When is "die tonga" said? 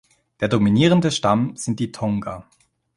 1.79-2.47